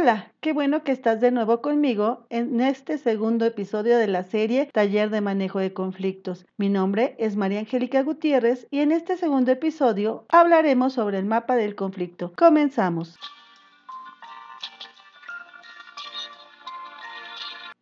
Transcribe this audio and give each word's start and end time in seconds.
Hola, 0.00 0.32
qué 0.40 0.52
bueno 0.52 0.84
que 0.84 0.92
estás 0.92 1.20
de 1.20 1.32
nuevo 1.32 1.60
conmigo 1.60 2.24
en 2.30 2.60
este 2.60 2.98
segundo 2.98 3.44
episodio 3.44 3.98
de 3.98 4.06
la 4.06 4.22
serie 4.22 4.66
Taller 4.66 5.10
de 5.10 5.20
Manejo 5.20 5.58
de 5.58 5.72
Conflictos. 5.72 6.46
Mi 6.56 6.68
nombre 6.68 7.16
es 7.18 7.34
María 7.34 7.58
Angélica 7.58 8.04
Gutiérrez 8.04 8.68
y 8.70 8.78
en 8.78 8.92
este 8.92 9.16
segundo 9.16 9.50
episodio 9.50 10.24
hablaremos 10.28 10.92
sobre 10.92 11.18
el 11.18 11.24
mapa 11.24 11.56
del 11.56 11.74
conflicto. 11.74 12.32
Comenzamos. 12.36 13.18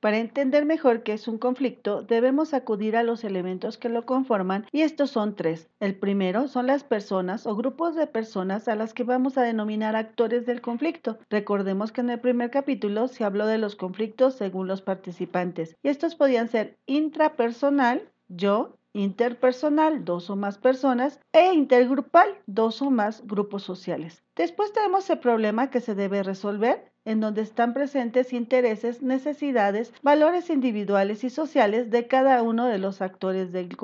Para 0.00 0.18
entender 0.18 0.66
mejor 0.66 1.02
qué 1.02 1.14
es 1.14 1.26
un 1.26 1.38
conflicto, 1.38 2.02
debemos 2.02 2.52
acudir 2.52 2.96
a 2.96 3.02
los 3.02 3.24
elementos 3.24 3.79
que 3.79 3.88
lo 3.88 4.04
conforman 4.04 4.66
y 4.70 4.82
estos 4.82 5.11
son 5.11 5.34
tres. 5.34 5.70
El 5.80 5.98
primero 5.98 6.48
son 6.48 6.66
las 6.66 6.84
personas 6.84 7.46
o 7.46 7.57
grupos 7.57 7.96
de 7.96 8.07
personas 8.07 8.68
a 8.68 8.76
las 8.76 8.93
que 8.93 9.04
vamos 9.04 9.38
a 9.38 9.43
denominar 9.43 9.96
actores 9.96 10.44
del 10.44 10.61
conflicto. 10.61 11.18
Recordemos 11.30 11.93
que 11.93 12.02
en 12.02 12.11
el 12.11 12.21
primer 12.21 12.50
capítulo 12.50 13.08
se 13.08 13.24
habló 13.24 13.46
de 13.46 13.58
los 13.58 13.74
conflictos 13.74 14.35
según 14.35 14.66
los 14.66 14.82
participantes 14.82 15.76
y 15.82 15.88
estos 15.88 16.14
podían 16.14 16.49
ser 16.49 16.79
intrapersonal, 16.86 18.10
yo, 18.29 18.76
interpersonal, 18.93 20.04
dos 20.04 20.30
o 20.30 20.36
más 20.36 20.58
personas, 20.58 21.21
e 21.32 21.52
intergrupal, 21.52 22.29
dos 22.46 22.80
o 22.82 22.90
más 22.90 23.26
grupos 23.26 23.63
sociales. 23.63 24.24
Después 24.35 24.72
tenemos 24.72 25.08
el 25.10 25.18
problema 25.18 25.71
que 25.71 25.80
se 25.80 25.94
debe 25.94 26.22
resolver 26.22 26.93
en 27.06 27.20
donde 27.20 27.40
están 27.40 27.72
presentes 27.72 28.34
intereses, 28.34 29.00
necesidades, 29.00 29.94
valores 30.02 30.50
individuales 30.50 31.24
y 31.24 31.30
sociales 31.30 31.90
de 31.90 32.06
cada 32.08 32.42
uno 32.42 32.66
de 32.66 32.78
los 32.78 33.00
actores 33.00 33.52
del, 33.52 33.77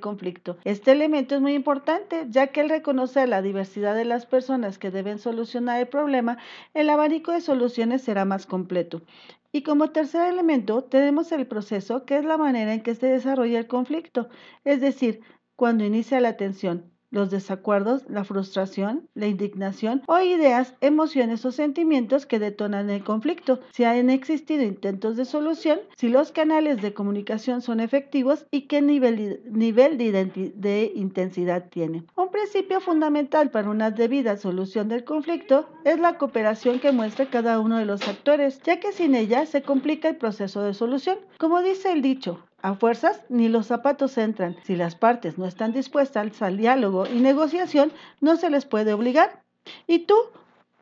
conflicto. 0.00 0.56
Este 0.64 0.92
elemento 0.92 1.34
es 1.34 1.40
muy 1.40 1.54
importante, 1.54 2.26
ya 2.30 2.46
que 2.46 2.62
al 2.62 2.70
reconocer 2.70 3.28
la 3.28 3.42
diversidad 3.42 3.94
de 3.94 4.04
las 4.04 4.26
personas 4.26 4.78
que 4.78 4.92
deben 4.92 5.18
solucionar 5.18 5.80
el 5.80 5.88
problema, 5.88 6.38
el 6.72 6.88
abanico 6.88 7.32
de 7.32 7.40
soluciones 7.40 8.02
será 8.02 8.24
más 8.24 8.46
completo. 8.46 9.02
Y 9.50 9.62
como 9.62 9.90
tercer 9.90 10.32
elemento 10.32 10.84
tenemos 10.84 11.32
el 11.32 11.46
proceso, 11.46 12.06
que 12.06 12.16
es 12.16 12.24
la 12.24 12.38
manera 12.38 12.72
en 12.72 12.82
que 12.82 12.94
se 12.94 13.06
desarrolla 13.06 13.58
el 13.58 13.66
conflicto, 13.66 14.28
es 14.64 14.80
decir, 14.80 15.20
cuando 15.56 15.84
inicia 15.84 16.20
la 16.20 16.36
tensión, 16.36 16.91
los 17.12 17.30
desacuerdos, 17.30 18.04
la 18.08 18.24
frustración, 18.24 19.08
la 19.14 19.28
indignación 19.28 20.02
o 20.08 20.18
ideas, 20.18 20.74
emociones 20.80 21.44
o 21.44 21.52
sentimientos 21.52 22.26
que 22.26 22.40
detonan 22.40 22.90
el 22.90 23.04
conflicto, 23.04 23.60
si 23.70 23.84
han 23.84 24.10
existido 24.10 24.64
intentos 24.64 25.16
de 25.16 25.24
solución, 25.24 25.78
si 25.96 26.08
los 26.08 26.32
canales 26.32 26.82
de 26.82 26.94
comunicación 26.94 27.60
son 27.60 27.78
efectivos 27.78 28.46
y 28.50 28.62
qué 28.62 28.82
nivel, 28.82 29.38
de, 29.44 30.52
de 30.56 30.92
intensidad 30.96 31.68
tiene. 31.68 32.04
Un 32.16 32.30
principio 32.30 32.80
fundamental 32.80 33.50
para 33.50 33.70
una 33.70 33.90
debida 33.90 34.36
solución 34.36 34.88
del 34.88 35.04
conflicto 35.04 35.68
es 35.84 36.00
la 36.00 36.18
cooperación 36.18 36.80
que 36.80 36.92
muestra 36.92 37.26
cada 37.26 37.60
uno 37.60 37.78
de 37.78 37.84
los 37.84 38.08
actores, 38.08 38.60
ya 38.64 38.80
que 38.80 38.92
sin 38.92 39.14
ella 39.14 39.44
se 39.44 39.62
complica 39.62 40.08
el 40.08 40.16
proceso 40.16 40.62
de 40.62 40.74
solución. 40.74 41.18
Como 41.38 41.60
dice 41.60 41.92
el 41.92 42.00
dicho, 42.00 42.40
a 42.62 42.74
fuerzas 42.74 43.20
ni 43.28 43.48
los 43.48 43.66
zapatos 43.66 44.16
entran. 44.18 44.56
Si 44.64 44.76
las 44.76 44.94
partes 44.94 45.38
no 45.38 45.46
están 45.46 45.72
dispuestas 45.72 46.42
al 46.42 46.56
diálogo 46.56 47.06
y 47.06 47.20
negociación, 47.20 47.92
no 48.20 48.36
se 48.36 48.50
les 48.50 48.64
puede 48.64 48.92
obligar. 48.92 49.42
¿Y 49.86 50.00
tú? 50.00 50.14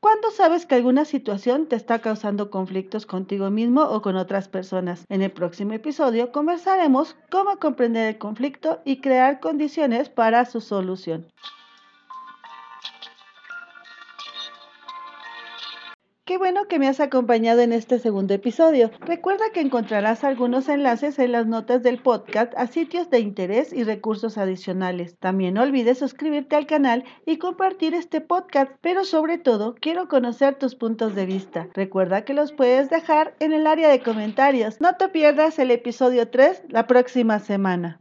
¿Cuándo 0.00 0.30
sabes 0.30 0.64
que 0.64 0.76
alguna 0.76 1.04
situación 1.04 1.66
te 1.66 1.76
está 1.76 1.98
causando 1.98 2.50
conflictos 2.50 3.04
contigo 3.04 3.50
mismo 3.50 3.82
o 3.82 4.00
con 4.00 4.16
otras 4.16 4.48
personas? 4.48 5.04
En 5.10 5.20
el 5.20 5.30
próximo 5.30 5.74
episodio 5.74 6.32
conversaremos 6.32 7.16
cómo 7.30 7.58
comprender 7.58 8.08
el 8.08 8.18
conflicto 8.18 8.80
y 8.86 9.02
crear 9.02 9.40
condiciones 9.40 10.08
para 10.08 10.46
su 10.46 10.62
solución. 10.62 11.26
Qué 16.30 16.38
bueno 16.38 16.68
que 16.68 16.78
me 16.78 16.86
has 16.86 17.00
acompañado 17.00 17.60
en 17.60 17.72
este 17.72 17.98
segundo 17.98 18.34
episodio. 18.34 18.92
Recuerda 19.00 19.50
que 19.52 19.60
encontrarás 19.60 20.22
algunos 20.22 20.68
enlaces 20.68 21.18
en 21.18 21.32
las 21.32 21.48
notas 21.48 21.82
del 21.82 22.00
podcast 22.00 22.52
a 22.56 22.68
sitios 22.68 23.10
de 23.10 23.18
interés 23.18 23.72
y 23.72 23.82
recursos 23.82 24.38
adicionales. 24.38 25.16
También 25.18 25.54
no 25.54 25.62
olvides 25.62 25.98
suscribirte 25.98 26.54
al 26.54 26.68
canal 26.68 27.02
y 27.26 27.38
compartir 27.38 27.94
este 27.94 28.20
podcast, 28.20 28.70
pero 28.80 29.04
sobre 29.04 29.38
todo 29.38 29.74
quiero 29.80 30.06
conocer 30.06 30.54
tus 30.54 30.76
puntos 30.76 31.16
de 31.16 31.26
vista. 31.26 31.66
Recuerda 31.74 32.24
que 32.24 32.32
los 32.32 32.52
puedes 32.52 32.90
dejar 32.90 33.34
en 33.40 33.52
el 33.52 33.66
área 33.66 33.88
de 33.88 33.98
comentarios. 33.98 34.80
No 34.80 34.94
te 34.94 35.08
pierdas 35.08 35.58
el 35.58 35.72
episodio 35.72 36.30
3 36.30 36.62
la 36.68 36.86
próxima 36.86 37.40
semana. 37.40 38.00